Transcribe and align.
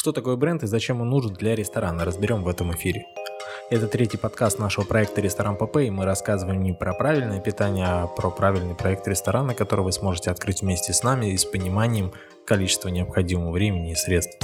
Что 0.00 0.12
такое 0.12 0.36
бренд 0.36 0.62
и 0.62 0.66
зачем 0.66 1.02
он 1.02 1.10
нужен 1.10 1.34
для 1.34 1.54
ресторана, 1.54 2.06
разберем 2.06 2.42
в 2.42 2.48
этом 2.48 2.72
эфире. 2.72 3.04
Это 3.68 3.86
третий 3.86 4.16
подкаст 4.16 4.58
нашего 4.58 4.86
проекта 4.86 5.20
«Ресторан 5.20 5.56
ПП», 5.56 5.76
и 5.76 5.90
мы 5.90 6.06
рассказываем 6.06 6.62
не 6.62 6.72
про 6.72 6.94
правильное 6.94 7.38
питание, 7.38 7.84
а 7.84 8.06
про 8.06 8.30
правильный 8.30 8.74
проект 8.74 9.06
ресторана, 9.06 9.54
который 9.54 9.82
вы 9.82 9.92
сможете 9.92 10.30
открыть 10.30 10.62
вместе 10.62 10.94
с 10.94 11.02
нами 11.02 11.26
и 11.26 11.36
с 11.36 11.44
пониманием 11.44 12.14
количества 12.46 12.88
необходимого 12.88 13.50
времени 13.50 13.92
и 13.92 13.94
средств. 13.94 14.38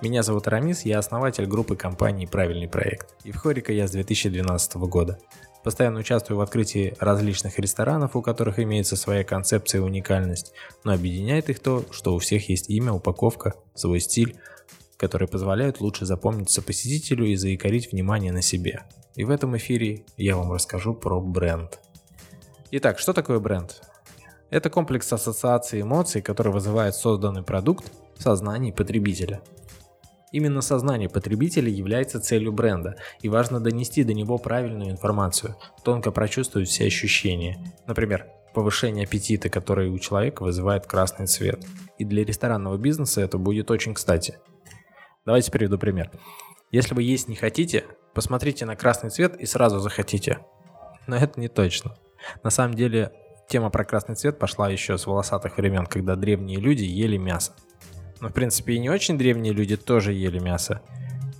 Меня 0.00 0.22
зовут 0.22 0.46
Рамис, 0.46 0.84
я 0.84 1.00
основатель 1.00 1.46
группы 1.46 1.74
компании 1.74 2.26
«Правильный 2.26 2.68
проект». 2.68 3.16
И 3.24 3.32
в 3.32 3.38
Хорика 3.38 3.72
я 3.72 3.88
с 3.88 3.90
2012 3.90 4.76
года. 4.76 5.18
Постоянно 5.66 5.98
участвую 5.98 6.38
в 6.38 6.42
открытии 6.42 6.94
различных 7.00 7.58
ресторанов, 7.58 8.14
у 8.14 8.22
которых 8.22 8.60
имеется 8.60 8.94
своя 8.94 9.24
концепция 9.24 9.80
и 9.80 9.82
уникальность, 9.82 10.52
но 10.84 10.92
объединяет 10.92 11.50
их 11.50 11.58
то, 11.58 11.84
что 11.90 12.14
у 12.14 12.20
всех 12.20 12.48
есть 12.48 12.70
имя, 12.70 12.92
упаковка, 12.92 13.54
свой 13.74 13.98
стиль, 13.98 14.38
которые 14.96 15.26
позволяют 15.26 15.80
лучше 15.80 16.06
запомниться 16.06 16.62
посетителю 16.62 17.26
и 17.26 17.34
заикарить 17.34 17.90
внимание 17.90 18.30
на 18.30 18.42
себе. 18.42 18.84
И 19.16 19.24
в 19.24 19.30
этом 19.30 19.56
эфире 19.56 20.04
я 20.16 20.36
вам 20.36 20.52
расскажу 20.52 20.94
про 20.94 21.20
бренд. 21.20 21.80
Итак, 22.70 23.00
что 23.00 23.12
такое 23.12 23.40
бренд? 23.40 23.82
Это 24.50 24.70
комплекс 24.70 25.12
ассоциаций 25.12 25.80
эмоций, 25.80 26.22
который 26.22 26.52
вызывает 26.52 26.94
созданный 26.94 27.42
продукт 27.42 27.90
в 28.16 28.22
сознании 28.22 28.70
потребителя– 28.70 29.40
Именно 30.36 30.60
сознание 30.60 31.08
потребителя 31.08 31.70
является 31.70 32.20
целью 32.20 32.52
бренда, 32.52 32.96
и 33.22 33.30
важно 33.30 33.58
донести 33.58 34.04
до 34.04 34.12
него 34.12 34.36
правильную 34.36 34.90
информацию, 34.90 35.56
тонко 35.82 36.10
прочувствовать 36.10 36.68
все 36.68 36.84
ощущения. 36.84 37.72
Например, 37.86 38.26
повышение 38.52 39.04
аппетита, 39.04 39.48
который 39.48 39.88
у 39.88 39.98
человека 39.98 40.42
вызывает 40.42 40.84
красный 40.84 41.26
цвет. 41.26 41.64
И 41.96 42.04
для 42.04 42.22
ресторанного 42.22 42.76
бизнеса 42.76 43.22
это 43.22 43.38
будет 43.38 43.70
очень 43.70 43.94
кстати. 43.94 44.36
Давайте 45.24 45.50
приведу 45.50 45.78
пример. 45.78 46.10
Если 46.70 46.94
вы 46.94 47.04
есть 47.04 47.28
не 47.28 47.36
хотите, 47.36 47.86
посмотрите 48.12 48.66
на 48.66 48.76
красный 48.76 49.08
цвет 49.08 49.40
и 49.40 49.46
сразу 49.46 49.78
захотите. 49.78 50.40
Но 51.06 51.16
это 51.16 51.40
не 51.40 51.48
точно. 51.48 51.96
На 52.42 52.50
самом 52.50 52.74
деле, 52.74 53.10
тема 53.48 53.70
про 53.70 53.86
красный 53.86 54.16
цвет 54.16 54.38
пошла 54.38 54.68
еще 54.68 54.98
с 54.98 55.06
волосатых 55.06 55.56
времен, 55.56 55.86
когда 55.86 56.14
древние 56.14 56.60
люди 56.60 56.84
ели 56.84 57.16
мясо. 57.16 57.54
Но, 58.20 58.28
в 58.28 58.32
принципе, 58.32 58.74
и 58.74 58.78
не 58.78 58.90
очень 58.90 59.18
древние 59.18 59.52
люди 59.52 59.76
тоже 59.76 60.12
ели 60.12 60.38
мясо. 60.38 60.80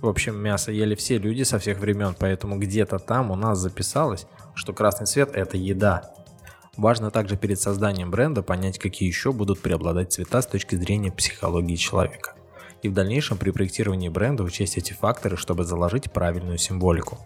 В 0.01 0.07
общем, 0.07 0.37
мясо 0.37 0.71
ели 0.71 0.93
все 0.95 1.17
люди 1.17 1.43
со 1.43 1.57
всех 1.57 1.79
времен, 1.79 2.15
поэтому 2.17 2.59
где-то 2.59 2.99
там 2.99 3.31
у 3.31 3.35
нас 3.35 3.57
записалось, 3.57 4.27
что 4.53 4.73
красный 4.73 5.07
цвет– 5.07 5.31
это 5.33 5.57
еда. 5.57 6.13
Важно 6.77 7.09
также 7.09 7.35
перед 7.35 7.59
созданием 7.59 8.11
бренда 8.11 8.43
понять, 8.43 8.77
какие 8.77 9.07
еще 9.07 9.31
будут 9.31 9.59
преобладать 9.59 10.13
цвета 10.13 10.43
с 10.43 10.47
точки 10.47 10.75
зрения 10.75 11.11
психологии 11.11 11.75
человека. 11.75 12.35
И 12.83 12.89
в 12.89 12.93
дальнейшем 12.93 13.39
при 13.39 13.49
проектировании 13.49 14.09
бренда 14.09 14.43
учесть 14.43 14.77
эти 14.77 14.93
факторы, 14.93 15.35
чтобы 15.35 15.63
заложить 15.63 16.11
правильную 16.11 16.59
символику 16.59 17.17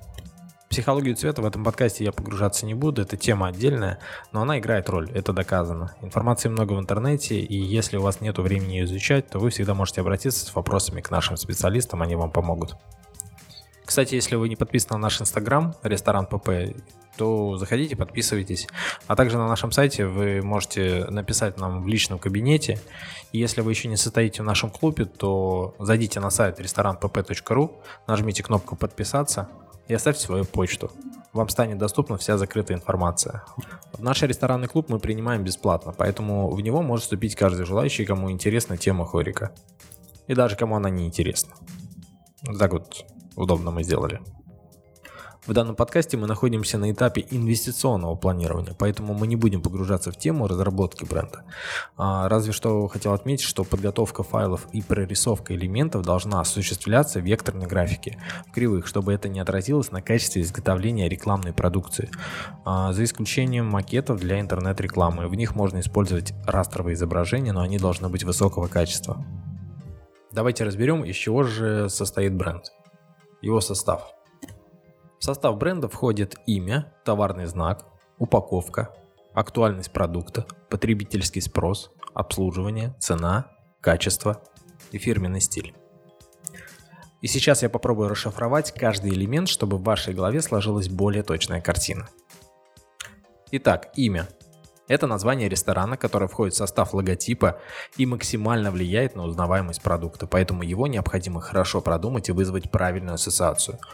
психологию 0.71 1.17
цвета 1.17 1.41
в 1.41 1.45
этом 1.45 1.65
подкасте 1.65 2.05
я 2.05 2.13
погружаться 2.13 2.65
не 2.65 2.73
буду, 2.73 3.01
это 3.01 3.17
тема 3.17 3.47
отдельная, 3.47 3.99
но 4.31 4.41
она 4.41 4.57
играет 4.57 4.89
роль, 4.89 5.11
это 5.11 5.33
доказано. 5.33 5.93
Информации 6.01 6.47
много 6.47 6.73
в 6.73 6.79
интернете, 6.79 7.41
и 7.41 7.57
если 7.57 7.97
у 7.97 8.01
вас 8.01 8.21
нет 8.21 8.37
времени 8.37 8.75
ее 8.75 8.85
изучать, 8.85 9.27
то 9.27 9.37
вы 9.37 9.49
всегда 9.49 9.73
можете 9.73 9.99
обратиться 9.99 10.45
с 10.45 10.55
вопросами 10.55 11.01
к 11.01 11.11
нашим 11.11 11.35
специалистам, 11.35 12.01
они 12.01 12.15
вам 12.15 12.31
помогут. 12.31 12.77
Кстати, 13.83 14.15
если 14.15 14.37
вы 14.37 14.47
не 14.47 14.55
подписаны 14.55 14.93
на 14.97 15.03
наш 15.03 15.19
инстаграм, 15.19 15.75
ресторан 15.83 16.25
ПП, 16.25 16.73
то 17.17 17.57
заходите, 17.57 17.97
подписывайтесь. 17.97 18.69
А 19.07 19.17
также 19.17 19.37
на 19.37 19.49
нашем 19.49 19.73
сайте 19.73 20.05
вы 20.05 20.41
можете 20.41 21.05
написать 21.09 21.59
нам 21.59 21.83
в 21.83 21.87
личном 21.89 22.17
кабинете. 22.17 22.79
И 23.33 23.39
если 23.39 23.59
вы 23.59 23.71
еще 23.71 23.89
не 23.89 23.97
состоите 23.97 24.41
в 24.41 24.45
нашем 24.45 24.69
клубе, 24.69 25.03
то 25.03 25.75
зайдите 25.79 26.21
на 26.21 26.29
сайт 26.29 26.61
ресторанпп.ру, 26.61 27.81
нажмите 28.07 28.41
кнопку 28.41 28.77
«Подписаться», 28.77 29.49
и 29.87 29.93
оставьте 29.93 30.21
свою 30.21 30.45
почту. 30.45 30.91
Вам 31.33 31.49
станет 31.49 31.77
доступна 31.77 32.17
вся 32.17 32.37
закрытая 32.37 32.77
информация. 32.77 33.43
В 33.93 34.03
наш 34.03 34.21
ресторанный 34.21 34.67
клуб 34.67 34.89
мы 34.89 34.99
принимаем 34.99 35.43
бесплатно, 35.43 35.93
поэтому 35.97 36.49
в 36.49 36.59
него 36.61 36.81
может 36.81 37.03
вступить 37.03 37.35
каждый 37.35 37.65
желающий, 37.65 38.05
кому 38.05 38.29
интересна 38.31 38.77
тема 38.77 39.05
хорика. 39.05 39.51
И 40.27 40.35
даже 40.35 40.55
кому 40.55 40.75
она 40.75 40.89
не 40.89 41.05
интересна. 41.05 41.53
Так 42.59 42.73
вот 42.73 43.05
удобно 43.35 43.71
мы 43.71 43.83
сделали. 43.83 44.21
В 45.47 45.53
данном 45.53 45.75
подкасте 45.75 46.17
мы 46.17 46.27
находимся 46.27 46.77
на 46.77 46.91
этапе 46.91 47.25
инвестиционного 47.31 48.13
планирования, 48.13 48.75
поэтому 48.77 49.15
мы 49.15 49.25
не 49.25 49.35
будем 49.35 49.63
погружаться 49.63 50.11
в 50.11 50.15
тему 50.15 50.47
разработки 50.47 51.03
бренда. 51.03 51.45
А, 51.97 52.29
разве 52.29 52.53
что 52.53 52.87
хотел 52.87 53.13
отметить, 53.13 53.45
что 53.45 53.63
подготовка 53.63 54.21
файлов 54.21 54.67
и 54.71 54.83
прорисовка 54.83 55.55
элементов 55.55 56.03
должна 56.03 56.41
осуществляться 56.41 57.19
в 57.19 57.23
векторной 57.23 57.65
графике, 57.65 58.19
в 58.47 58.51
кривых, 58.51 58.85
чтобы 58.85 59.13
это 59.13 59.29
не 59.29 59.39
отразилось 59.39 59.91
на 59.91 60.03
качестве 60.03 60.43
изготовления 60.43 61.09
рекламной 61.09 61.53
продукции. 61.53 62.11
А, 62.63 62.93
за 62.93 63.03
исключением 63.03 63.65
макетов 63.65 64.19
для 64.19 64.39
интернет-рекламы. 64.39 65.27
В 65.27 65.33
них 65.33 65.55
можно 65.55 65.79
использовать 65.79 66.33
растровые 66.45 66.93
изображения, 66.93 67.51
но 67.51 67.61
они 67.61 67.79
должны 67.79 68.09
быть 68.09 68.23
высокого 68.23 68.67
качества. 68.67 69.25
Давайте 70.31 70.65
разберем, 70.65 71.03
из 71.03 71.15
чего 71.15 71.41
же 71.41 71.89
состоит 71.89 72.35
бренд. 72.35 72.65
Его 73.41 73.59
состав– 73.59 74.13
в 75.21 75.23
состав 75.23 75.55
бренда 75.57 75.87
входит 75.87 76.35
имя, 76.47 76.91
товарный 77.05 77.45
знак, 77.45 77.85
упаковка, 78.17 78.89
актуальность 79.35 79.91
продукта, 79.91 80.47
потребительский 80.67 81.41
спрос, 81.41 81.91
обслуживание, 82.15 82.95
цена, 82.99 83.51
качество 83.81 84.41
и 84.91 84.97
фирменный 84.97 85.39
стиль. 85.39 85.75
И 87.21 87.27
сейчас 87.27 87.61
я 87.61 87.69
попробую 87.69 88.09
расшифровать 88.09 88.73
каждый 88.73 89.11
элемент, 89.11 89.47
чтобы 89.47 89.77
в 89.77 89.83
вашей 89.83 90.15
голове 90.15 90.41
сложилась 90.41 90.89
более 90.89 91.21
точная 91.21 91.61
картина. 91.61 92.09
Итак, 93.51 93.91
имя. 93.95 94.27
Это 94.87 95.05
название 95.05 95.47
ресторана, 95.49 95.97
которое 95.97 96.27
входит 96.27 96.55
в 96.55 96.57
состав 96.57 96.95
логотипа 96.95 97.59
и 97.95 98.07
максимально 98.07 98.71
влияет 98.71 99.15
на 99.15 99.23
узнаваемость 99.25 99.83
продукта, 99.83 100.25
поэтому 100.25 100.63
его 100.63 100.87
необходимо 100.87 101.41
хорошо 101.41 101.79
продумать 101.79 102.29
и 102.29 102.31
вызвать 102.31 102.71
правильную 102.71 103.13
ассоциацию– 103.13 103.77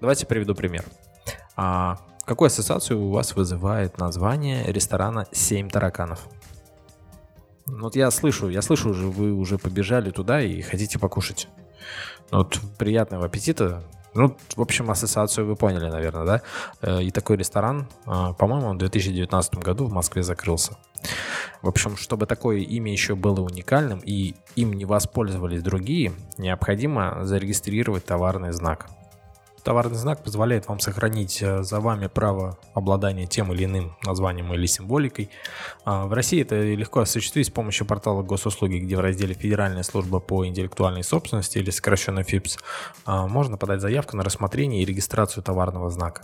Давайте 0.00 0.26
приведу 0.26 0.54
пример. 0.54 0.84
А, 1.56 1.98
какую 2.24 2.46
ассоциацию 2.46 3.00
у 3.00 3.10
вас 3.10 3.34
вызывает 3.34 3.98
название 3.98 4.64
ресторана 4.70 5.26
«Семь 5.32 5.68
тараканов»? 5.68 6.20
Вот 7.66 7.96
я 7.96 8.10
слышу, 8.10 8.48
я 8.48 8.62
слышу 8.62 8.90
уже, 8.90 9.08
вы 9.08 9.32
уже 9.32 9.58
побежали 9.58 10.10
туда 10.10 10.40
и 10.40 10.62
хотите 10.62 10.98
покушать. 10.98 11.48
Вот 12.30 12.60
приятного 12.78 13.26
аппетита. 13.26 13.82
Ну, 14.14 14.36
в 14.56 14.60
общем, 14.60 14.90
ассоциацию 14.90 15.46
вы 15.46 15.56
поняли, 15.56 15.90
наверное, 15.90 16.24
да? 16.24 16.42
Э, 16.80 17.02
и 17.02 17.10
такой 17.10 17.36
ресторан, 17.36 17.88
а, 18.06 18.32
по-моему, 18.32 18.72
в 18.72 18.78
2019 18.78 19.56
году 19.56 19.86
в 19.86 19.92
Москве 19.92 20.22
закрылся. 20.22 20.78
В 21.60 21.68
общем, 21.68 21.96
чтобы 21.96 22.26
такое 22.26 22.58
имя 22.58 22.90
еще 22.90 23.16
было 23.16 23.40
уникальным 23.40 24.00
и 24.04 24.34
им 24.54 24.72
не 24.72 24.84
воспользовались 24.84 25.62
другие, 25.62 26.12
необходимо 26.38 27.24
зарегистрировать 27.24 28.04
товарный 28.04 28.52
знак. 28.52 28.88
Товарный 29.68 29.98
знак 29.98 30.24
позволяет 30.24 30.66
вам 30.66 30.80
сохранить 30.80 31.42
э, 31.42 31.62
за 31.62 31.80
вами 31.80 32.06
право 32.06 32.56
обладания 32.72 33.26
тем 33.26 33.52
или 33.52 33.66
иным 33.66 33.98
названием 34.02 34.50
или 34.54 34.64
символикой. 34.64 35.28
А, 35.84 36.06
в 36.06 36.12
России 36.14 36.40
это 36.40 36.58
легко 36.58 37.00
осуществить 37.00 37.48
с 37.48 37.50
помощью 37.50 37.86
портала 37.86 38.22
госуслуги, 38.22 38.78
где 38.78 38.96
в 38.96 39.00
разделе 39.00 39.34
«Федеральная 39.34 39.82
служба 39.82 40.20
по 40.20 40.46
интеллектуальной 40.46 41.04
собственности» 41.04 41.58
или 41.58 41.68
сокращенно 41.68 42.22
ФИПС 42.22 42.56
а, 43.04 43.26
можно 43.26 43.58
подать 43.58 43.82
заявку 43.82 44.16
на 44.16 44.22
рассмотрение 44.22 44.82
и 44.82 44.86
регистрацию 44.86 45.44
товарного 45.44 45.90
знака. 45.90 46.22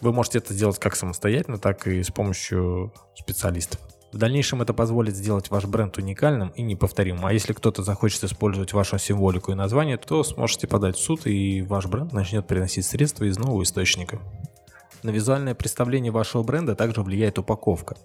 Вы 0.00 0.12
можете 0.12 0.38
это 0.38 0.52
сделать 0.52 0.80
как 0.80 0.96
самостоятельно, 0.96 1.58
так 1.58 1.86
и 1.86 2.02
с 2.02 2.10
помощью 2.10 2.92
специалистов. 3.14 3.78
В 4.12 4.18
дальнейшем 4.18 4.60
это 4.60 4.74
позволит 4.74 5.14
сделать 5.14 5.50
ваш 5.50 5.66
бренд 5.66 5.96
уникальным 5.96 6.48
и 6.50 6.62
неповторимым. 6.62 7.26
А 7.26 7.32
если 7.32 7.52
кто-то 7.52 7.84
захочет 7.84 8.24
использовать 8.24 8.72
вашу 8.72 8.98
символику 8.98 9.52
и 9.52 9.54
название, 9.54 9.98
то 9.98 10.24
сможете 10.24 10.66
подать 10.66 10.96
в 10.96 11.00
суд 11.00 11.26
и 11.26 11.62
ваш 11.62 11.86
бренд 11.86 12.12
начнет 12.12 12.46
приносить 12.46 12.86
средства 12.86 13.24
из 13.24 13.38
нового 13.38 13.62
источника. 13.62 14.18
На 15.04 15.10
визуальное 15.10 15.54
представление 15.54 16.10
вашего 16.10 16.42
бренда 16.42 16.74
также 16.74 17.02
влияет 17.02 17.38
упаковка. 17.38 17.96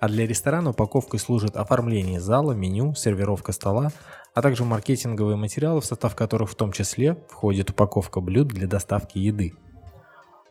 А 0.00 0.08
для 0.08 0.28
ресторана 0.28 0.70
упаковкой 0.70 1.18
служит 1.18 1.56
оформление 1.56 2.20
зала, 2.20 2.52
меню, 2.52 2.94
сервировка 2.94 3.50
стола, 3.50 3.90
а 4.34 4.42
также 4.42 4.64
маркетинговые 4.64 5.36
материалы, 5.36 5.80
в 5.80 5.84
состав 5.84 6.14
которых 6.14 6.50
в 6.50 6.54
том 6.54 6.70
числе 6.70 7.18
входит 7.28 7.70
упаковка 7.70 8.20
блюд 8.20 8.46
для 8.48 8.68
доставки 8.68 9.18
еды. 9.18 9.54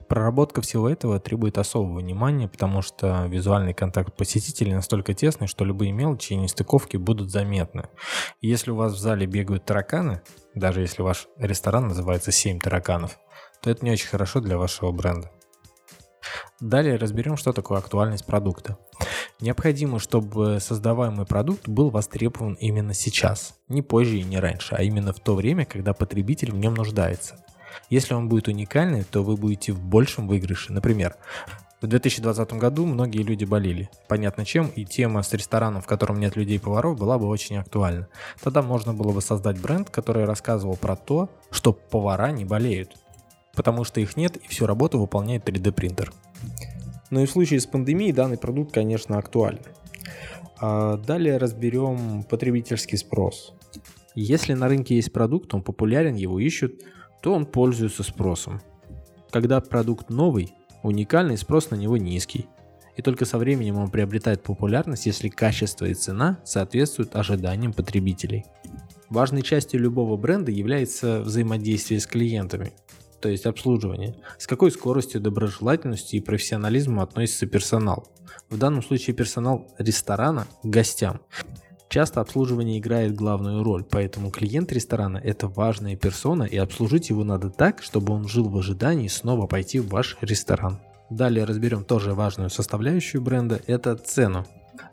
Проработка 0.08 0.62
всего 0.62 0.90
этого 0.90 1.20
требует 1.20 1.58
особого 1.58 2.00
внимания, 2.00 2.48
потому 2.48 2.82
что 2.82 3.26
визуальный 3.28 3.74
контакт 3.74 4.16
посетителей 4.16 4.74
настолько 4.74 5.14
тесный, 5.14 5.48
что 5.48 5.66
любые 5.66 5.92
мелочи 5.92 6.34
и 6.34 6.38
нестыковки 6.38 6.96
будут 6.98 7.30
заметны. 7.30 7.90
Если 8.40 8.72
у 8.72 8.76
вас 8.76 8.94
в 8.94 9.00
зале 9.00 9.26
бегают 9.26 9.66
тараканы, 9.66 10.22
даже 10.56 10.82
если 10.82 11.02
ваш 11.02 11.28
ресторан 11.38 11.88
называется 11.88 12.32
7 12.32 12.60
тараканов, 12.60 13.20
то 13.62 13.70
это 13.70 13.84
не 13.84 13.92
очень 13.92 14.08
хорошо 14.08 14.40
для 14.40 14.58
вашего 14.58 14.92
бренда. 14.92 15.30
Далее 16.60 16.96
разберем, 16.96 17.38
что 17.38 17.54
такое 17.54 17.78
актуальность 17.80 18.26
продукта. 18.26 18.78
Необходимо, 19.40 20.00
чтобы 20.00 20.60
создаваемый 20.60 21.28
продукт 21.28 21.68
был 21.68 21.90
востребован 21.92 22.54
именно 22.56 22.94
сейчас, 22.94 23.60
не 23.68 23.84
позже 23.84 24.18
и 24.18 24.24
не 24.24 24.40
раньше, 24.40 24.74
а 24.74 24.82
именно 24.82 25.14
в 25.14 25.20
то 25.20 25.36
время, 25.36 25.66
когда 25.66 25.94
потребитель 25.94 26.52
в 26.52 26.56
нем 26.58 26.74
нуждается. 26.74 27.44
Если 27.90 28.14
он 28.14 28.30
будет 28.30 28.48
уникальный, 28.48 29.04
то 29.04 29.24
вы 29.24 29.38
будете 29.38 29.72
в 29.72 29.82
большем 29.82 30.28
выигрыше. 30.28 30.74
Например, 30.74 31.16
в 31.82 31.86
2020 31.86 32.54
году 32.54 32.86
многие 32.86 33.22
люди 33.22 33.46
болели. 33.46 33.90
Понятно 34.08 34.46
чем, 34.46 34.68
и 34.68 34.84
тема 34.84 35.22
с 35.22 35.32
рестораном, 35.34 35.82
в 35.82 35.86
котором 35.86 36.20
нет 36.20 36.36
людей-поваров, 36.36 36.98
была 36.98 37.20
бы 37.20 37.28
очень 37.28 37.58
актуальна. 37.58 38.08
Тогда 38.42 38.64
можно 38.64 38.94
было 38.94 39.12
бы 39.12 39.22
создать 39.22 39.60
бренд, 39.60 39.90
который 39.90 40.26
рассказывал 40.26 40.76
про 40.76 40.96
то, 40.96 41.30
что 41.52 41.74
повара 41.74 42.32
не 42.32 42.46
болеют. 42.46 42.98
Потому 43.54 43.84
что 43.84 44.02
их 44.02 44.18
нет, 44.18 44.38
и 44.38 44.48
всю 44.48 44.66
работу 44.66 44.98
выполняет 45.00 45.48
3D 45.48 45.72
принтер. 45.72 46.12
Но 47.10 47.22
и 47.22 47.26
в 47.26 47.32
случае 47.32 47.60
с 47.60 47.66
пандемией 47.66 48.12
данный 48.12 48.38
продукт, 48.38 48.74
конечно, 48.74 49.18
актуален. 49.18 49.62
А 50.60 50.98
далее 50.98 51.38
разберем 51.38 52.24
потребительский 52.24 52.98
спрос. 52.98 53.54
Если 54.16 54.54
на 54.54 54.68
рынке 54.68 54.96
есть 54.96 55.14
продукт, 55.14 55.54
он 55.54 55.62
популярен, 55.62 56.16
его 56.16 56.40
ищут, 56.40 56.82
то 57.22 57.34
он 57.34 57.46
пользуется 57.46 58.04
спросом. 58.04 58.62
Когда 59.32 59.60
продукт 59.60 60.10
новый, 60.10 60.54
уникальный, 60.84 61.38
спрос 61.38 61.70
на 61.72 61.76
него 61.76 61.98
низкий. 61.98 62.48
И 62.96 63.02
только 63.02 63.26
со 63.26 63.38
временем 63.38 63.78
он 63.78 63.92
приобретает 63.92 64.42
популярность, 64.42 65.06
если 65.06 65.30
качество 65.30 65.86
и 65.86 65.94
цена 65.94 66.40
соответствуют 66.44 67.16
ожиданиям 67.16 67.74
потребителей. 67.74 68.46
Важной 69.10 69.42
частью 69.42 69.80
любого 69.80 70.18
бренда 70.18 70.52
является 70.52 71.22
взаимодействие 71.22 72.00
с 72.00 72.08
клиентами, 72.08 72.74
то 73.22 73.30
есть 73.30 73.46
обслуживание. 73.46 74.16
С 74.38 74.48
какой 74.48 74.72
скоростью, 74.72 75.22
доброжелательностью 75.22 76.20
и 76.20 76.24
профессионализмом 76.24 77.00
относится 77.00 77.46
персонал. 77.46 78.08
В 78.50 78.58
данном 78.58 78.84
случае 78.84 79.16
персонал 79.16 79.68
ресторана 79.78 80.48
к 80.64 80.66
гостям. 80.66 81.22
Часто 81.90 82.20
обслуживание 82.20 82.80
играет 82.80 83.16
главную 83.16 83.64
роль, 83.64 83.86
поэтому 83.90 84.30
клиент 84.30 84.74
ресторана– 84.74 85.18
это 85.24 85.48
важная 85.48 85.96
персона, 85.96 86.44
и 86.44 86.58
обслужить 86.58 87.10
его 87.10 87.24
надо 87.24 87.50
так, 87.50 87.82
чтобы 87.82 88.14
он 88.14 88.28
жил 88.28 88.50
в 88.50 88.58
ожидании 88.58 89.08
снова 89.08 89.48
пойти 89.48 89.80
в 89.80 89.88
ваш 89.88 90.18
ресторан. 90.20 90.80
Далее 91.10 91.46
разберем 91.46 91.86
тоже 91.86 92.14
важную 92.14 92.50
составляющую 92.50 93.22
бренда– 93.22 93.62
это 93.68 93.96
цену. 93.96 94.46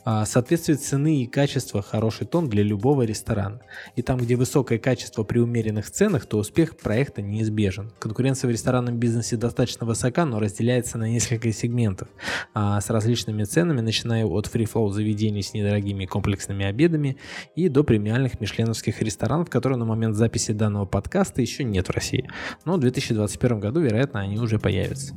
А, 0.05 0.27
соответствие 0.27 0.77
цены 0.77 1.23
и 1.23 1.27
качества– 1.27 1.81
хороший 1.83 2.27
тон 2.27 2.49
для 2.49 2.63
любого 2.63 3.03
ресторана. 3.03 3.61
И 3.97 4.03
там, 4.03 4.19
где 4.19 4.37
высокое 4.37 4.79
качество 4.79 5.25
при 5.25 5.39
умеренных 5.39 5.91
ценах, 5.91 6.27
то 6.27 6.39
успех 6.39 6.77
проекта 6.77 7.23
неизбежен. 7.23 7.91
Конкуренция 7.99 8.49
в 8.49 8.51
ресторанном 8.51 8.99
бизнесе 8.99 9.37
достаточно 9.37 9.87
высока, 9.87 10.27
но 10.27 10.41
разделяется 10.41 10.99
на 10.99 11.09
несколько 11.09 11.51
сегментов 11.53 12.09
а, 12.53 12.81
с 12.81 12.91
различными 12.91 13.45
ценами, 13.45 13.81
начиная 13.81 14.27
от 14.27 14.47
фрифлоу 14.47 14.91
заведений 14.91 15.43
с 15.43 15.55
недорогими 15.55 16.05
комплексными 16.05 16.67
обедами 16.67 17.17
и 17.57 17.71
до 17.71 17.83
премиальных 17.83 18.41
мишленовских 18.41 19.01
ресторанов, 19.01 19.49
которые 19.49 19.79
на 19.79 19.87
момент 19.87 20.17
записи 20.17 20.53
данного 20.53 20.85
подкаста 20.85 21.41
еще 21.41 21.65
нет 21.65 21.89
в 21.89 21.93
России. 21.93 22.29
Но 22.67 22.77
в 22.77 22.81
2021 22.81 23.59
году, 23.59 23.81
вероятно, 23.81 24.21
они 24.21 24.39
уже 24.39 24.59
появятся. 24.59 25.15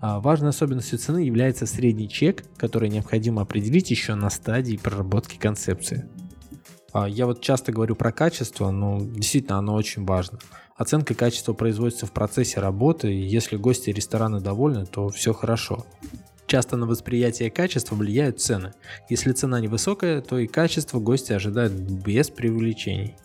А, 0.00 0.20
важной 0.20 0.50
особенностью 0.50 0.98
цены 0.98 1.18
является 1.18 1.64
средний 1.64 2.08
чек, 2.08 2.44
который 2.58 2.90
необходимо 2.90 3.40
определить 3.42 3.90
еще 3.90 4.14
на 4.14 4.25
стадии 4.30 4.76
проработки 4.76 5.36
концепции. 5.36 6.08
А, 6.92 7.08
я 7.08 7.26
вот 7.26 7.40
часто 7.42 7.72
говорю 7.72 7.94
про 7.94 8.12
качество, 8.12 8.70
но 8.70 9.00
действительно 9.00 9.58
оно 9.58 9.74
очень 9.74 10.04
важно. 10.04 10.38
Оценка 10.76 11.14
качества 11.14 11.52
производится 11.52 12.06
в 12.06 12.12
процессе 12.12 12.60
работы, 12.60 13.12
и 13.12 13.26
если 13.26 13.56
гости 13.56 13.90
ресторана 13.90 14.40
довольны, 14.40 14.86
то 14.86 15.08
все 15.08 15.32
хорошо. 15.32 15.86
Часто 16.46 16.76
на 16.76 16.86
восприятие 16.86 17.50
качества 17.50 17.96
влияют 17.96 18.40
цены. 18.40 18.72
Если 19.08 19.32
цена 19.32 19.58
невысокая, 19.60 20.20
то 20.20 20.38
и 20.38 20.46
качество 20.46 21.00
гости 21.00 21.32
ожидают 21.32 21.72
без 21.72 22.30
преувеличений. 22.30 23.16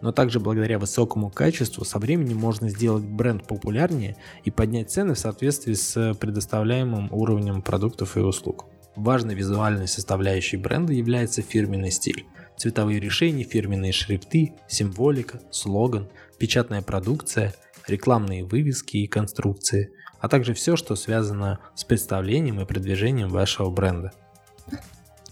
Но 0.00 0.12
также 0.12 0.40
благодаря 0.40 0.78
высокому 0.78 1.30
качеству 1.30 1.84
со 1.84 1.98
временем 1.98 2.36
можно 2.36 2.68
сделать 2.68 3.04
бренд 3.04 3.46
популярнее 3.46 4.16
и 4.44 4.50
поднять 4.50 4.90
цены 4.90 5.14
в 5.14 5.18
соответствии 5.18 5.74
с 5.74 6.14
предоставляемым 6.14 7.08
уровнем 7.12 7.62
продуктов 7.62 8.16
и 8.16 8.20
услуг. 8.20 8.66
Важной 8.96 9.34
визуальной 9.34 9.88
составляющей 9.88 10.56
бренда 10.56 10.92
является 10.92 11.42
фирменный 11.42 11.90
стиль. 11.90 12.26
Цветовые 12.56 13.00
решения, 13.00 13.44
фирменные 13.44 13.92
шрифты, 13.92 14.54
символика, 14.68 15.40
слоган, 15.50 16.08
печатная 16.38 16.82
продукция, 16.82 17.54
рекламные 17.88 18.44
вывески 18.44 18.98
и 18.98 19.06
конструкции, 19.06 19.90
а 20.20 20.28
также 20.28 20.54
все, 20.54 20.76
что 20.76 20.94
связано 20.94 21.58
с 21.74 21.84
представлением 21.84 22.60
и 22.60 22.66
продвижением 22.66 23.28
вашего 23.28 23.70
бренда. 23.70 24.12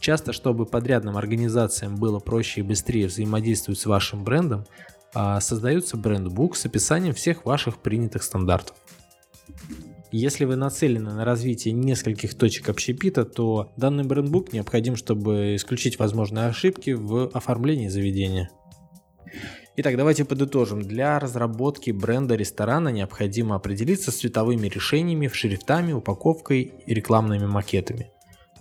Часто, 0.01 0.33
чтобы 0.33 0.65
подрядным 0.65 1.19
организациям 1.19 1.97
было 1.97 2.19
проще 2.19 2.61
и 2.61 2.65
быстрее 2.65 3.06
взаимодействовать 3.06 3.79
с 3.79 3.87
вашим 3.87 4.25
брендом, 4.25 4.65
а, 5.13 5.41
создается 5.41 5.99
брендбук 5.99 6.56
с 6.56 6.65
описанием 6.65 7.15
всех 7.15 7.45
ваших 7.45 7.79
принятых 7.79 8.23
стандартов. 8.23 8.77
Если 10.12 10.45
вы 10.45 10.57
нацелены 10.57 11.12
на 11.12 11.25
развитие 11.25 11.73
нескольких 11.73 12.37
точек 12.37 12.69
общепита, 12.69 13.25
то 13.25 13.73
данный 13.77 14.05
брендбук 14.05 14.53
необходим, 14.53 14.97
чтобы 14.97 15.55
исключить 15.55 15.99
возможные 15.99 16.47
ошибки 16.47 16.91
в 16.91 17.29
оформлении 17.29 17.89
заведения. 17.89 18.51
Итак, 19.77 19.97
давайте 19.97 20.25
подытожим. 20.25 20.83
Для 20.83 21.19
разработки 21.21 21.93
бренда 21.93 22.35
ресторана 22.35 22.89
необходимо 22.89 23.55
определиться 23.55 24.11
с 24.11 24.17
цветовыми 24.17 24.67
решениями, 24.67 25.29
шрифтами, 25.29 25.93
упаковкой 25.93 26.73
и 26.87 26.93
рекламными 26.93 27.47
макетами. 27.47 28.11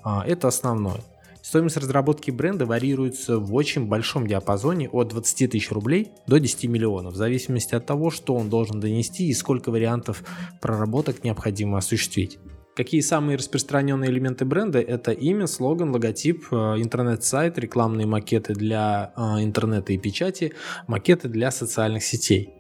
А, 0.04 0.24
это 0.26 0.48
основное. 0.48 1.02
Стоимость 1.42 1.78
разработки 1.78 2.32
бренда 2.32 2.66
варьируется 2.66 3.40
в 3.40 3.54
очень 3.54 3.88
большом 3.88 4.28
диапазоне 4.28 4.90
от 4.90 5.10
20 5.10 5.52
тысяч 5.52 5.72
рублей 5.72 6.12
до 6.28 6.38
10 6.40 6.66
миллионов, 6.66 7.14
в 7.14 7.18
зависимости 7.18 7.76
от 7.76 7.86
того, 7.86 8.12
что 8.12 8.36
он 8.36 8.50
должен 8.50 8.80
донести 8.80 9.28
и 9.28 9.34
сколько 9.34 9.72
вариантов 9.72 10.24
проработок 10.62 11.24
необходимо 11.24 11.78
осуществить. 11.78 12.40
Какие 12.76 13.02
самые 13.02 13.38
распространенные 13.38 14.10
элементы 14.10 14.46
бренда? 14.46 14.80
Это 14.80 15.12
имя, 15.12 15.48
слоган, 15.48 15.92
логотип, 15.92 16.46
э, 16.52 16.56
интернет-сайт, 16.78 17.58
рекламные 17.58 18.08
макеты 18.08 18.54
для 18.54 19.12
э, 19.18 19.44
интернета 19.44 19.92
и 19.92 19.98
печати, 19.98 20.54
макеты 20.88 21.28
для 21.28 21.52
социальных 21.52 22.04
сетей. 22.04 22.59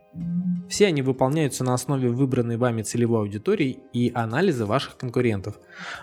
Все 0.69 0.86
они 0.86 1.01
выполняются 1.01 1.63
на 1.63 1.74
основе 1.74 2.10
выбранной 2.10 2.57
вами 2.57 2.83
целевой 2.83 3.21
аудитории 3.21 3.80
и 3.92 4.12
анализа 4.13 4.68
ваших 4.68 4.98
конкурентов. 4.98 5.60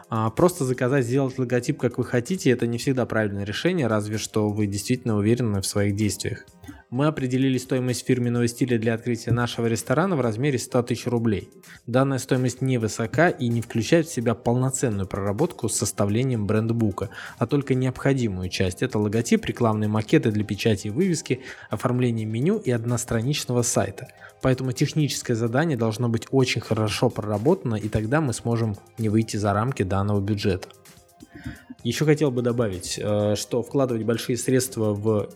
А, 0.09 0.31
просто 0.31 0.65
заказать, 0.65 1.05
сделать 1.05 1.39
логотип, 1.39 1.79
как 1.79 1.99
вы 1.99 2.05
хотите, 2.05 2.51
это 2.51 2.67
не 2.67 2.79
всегда 2.79 3.07
правильное 3.07 3.45
решение, 3.45 3.87
разве 3.87 4.19
что 4.19 4.49
вы 4.49 4.67
действительно 4.67 5.17
уверены 5.17 5.61
в 5.61 5.67
своих 5.67 5.95
действиях 5.95 6.45
мы 6.97 7.09
определили 7.09 7.59
стоимость 7.59 8.07
фирменного 8.07 8.49
стиля 8.49 8.79
для 8.79 8.95
открытия 8.95 9.31
нашего 9.31 9.67
ресторана 9.67 10.17
в 10.17 10.23
размере 10.23 10.59
100 10.59 10.83
тысяч 10.85 11.07
рублей. 11.07 11.51
Данная 11.87 12.17
стоимость 12.17 12.63
невысока 12.63 13.29
и 13.29 13.49
не 13.49 13.61
включает 13.61 14.07
в 14.07 14.13
себя 14.15 14.35
полноценную 14.35 15.07
проработку 15.07 15.69
с 15.69 15.77
составлением 15.77 16.47
брендбука, 16.47 17.11
а 17.37 17.47
только 17.47 17.75
необходимую 17.75 18.49
часть. 18.49 18.83
Это 18.83 18.99
логотип, 18.99 19.45
рекламные 19.45 19.89
макеты 19.89 20.31
для 20.31 20.43
печати 20.43 20.87
и 20.87 20.91
вывески, 20.91 21.43
оформление 21.69 22.25
меню 22.25 22.57
и 22.57 22.71
одностраничного 22.71 23.61
сайта. 23.61 24.09
Поэтому 24.41 24.73
техническое 24.73 25.35
задание 25.35 25.77
должно 25.77 26.09
быть 26.09 26.27
очень 26.31 26.63
хорошо 26.63 27.11
проработано, 27.11 27.75
и 27.75 27.91
тогда 27.91 28.23
мы 28.23 28.33
сможем 28.33 28.75
не 28.97 29.11
выйти 29.11 29.37
за 29.37 29.53
рамки 29.53 29.83
данного 29.83 30.23
бюджета. 30.23 30.69
Еще 31.87 32.05
хотел 32.05 32.33
бы 32.33 32.43
добавить, 32.43 32.99
э, 33.01 33.37
что 33.37 33.63
вкладывать 33.63 34.03
большие 34.03 34.37
средства 34.37 34.93
в 34.93 35.29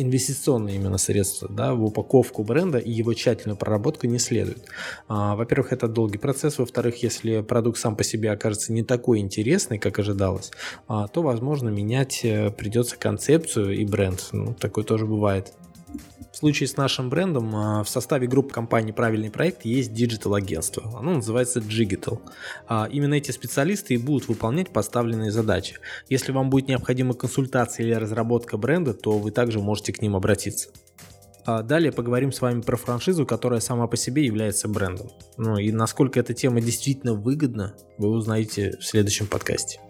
инвестиционные 0.00 0.76
именно 0.76 0.98
средства 0.98 1.48
да, 1.50 1.74
в 1.74 1.84
упаковку 1.84 2.44
бренда 2.44 2.78
и 2.78 2.90
его 2.90 3.14
тщательную 3.14 3.56
проработку 3.56 4.06
не 4.06 4.18
следует. 4.18 4.64
А, 5.08 5.34
во-первых, 5.34 5.72
это 5.72 5.88
долгий 5.88 6.18
процесс. 6.18 6.58
Во-вторых, 6.58 7.02
если 7.02 7.40
продукт 7.40 7.78
сам 7.78 7.96
по 7.96 8.04
себе 8.04 8.30
окажется 8.30 8.72
не 8.72 8.82
такой 8.82 9.18
интересный, 9.18 9.78
как 9.78 9.98
ожидалось, 9.98 10.52
а, 10.86 11.08
то, 11.08 11.22
возможно, 11.22 11.68
менять 11.68 12.24
э, 12.24 12.50
придется 12.50 12.96
концепцию 12.96 13.76
и 13.76 13.84
бренд. 13.84 14.28
Ну, 14.32 14.54
такое 14.54 14.84
тоже 14.84 15.06
бывает. 15.06 15.52
В 16.32 16.36
случае 16.36 16.68
с 16.68 16.76
нашим 16.76 17.10
брендом 17.10 17.54
а, 17.56 17.82
в 17.82 17.88
составе 17.88 18.26
группы 18.26 18.52
компании 18.52 18.92
«Правильный 18.92 19.30
проект» 19.30 19.64
есть 19.64 19.92
digital-агентство. 19.92 20.98
Оно 20.98 21.14
называется 21.14 21.60
Jigital. 21.60 22.20
А, 22.66 22.88
именно 22.90 23.14
эти 23.14 23.30
специалисты 23.30 23.94
и 23.94 23.98
будут 23.98 24.28
выполнять 24.28 24.70
поставленные 24.70 25.32
задачи. 25.32 25.76
Если 26.08 26.32
вам 26.32 26.50
будет 26.50 26.68
необходима 26.68 27.14
консультация 27.14 27.86
или 27.86 27.94
разработка 27.94 28.56
бренда, 28.56 28.94
то 28.94 29.18
вы 29.18 29.30
также 29.30 29.58
можете 29.58 29.92
к 29.92 30.02
ним 30.02 30.14
обратиться. 30.14 30.68
А 31.44 31.62
далее 31.62 31.92
поговорим 31.92 32.30
с 32.30 32.42
вами 32.42 32.60
про 32.60 32.76
франшизу, 32.76 33.24
которая 33.24 33.60
сама 33.60 33.86
по 33.86 33.96
себе 33.96 34.26
является 34.26 34.68
брендом. 34.68 35.10
Ну 35.38 35.56
и 35.56 35.72
насколько 35.72 36.20
эта 36.20 36.34
тема 36.34 36.60
действительно 36.60 37.14
выгодна, 37.14 37.74
вы 37.96 38.10
узнаете 38.10 38.76
в 38.78 38.84
следующем 38.84 39.26
подкасте. 39.26 39.80